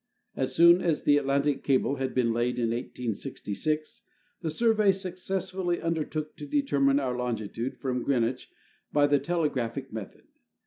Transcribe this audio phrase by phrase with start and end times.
[0.35, 4.01] As soon as the Atlantic cable had been laid in 1866,
[4.41, 8.49] the Surve}' successfully undertook to determine our longitude from Green wich
[8.91, 10.23] by the telegraphic method.